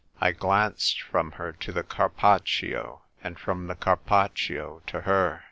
[0.19, 5.39] I glanced from her to the Carpaccio, and from the Carpaccio to her.